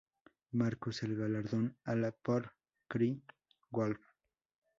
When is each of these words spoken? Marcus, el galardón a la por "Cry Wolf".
Marcus, 0.53 1.03
el 1.03 1.15
galardón 1.15 1.77
a 1.83 1.93
la 1.93 2.11
por 2.11 2.53
"Cry 2.87 3.23
Wolf". 3.69 4.01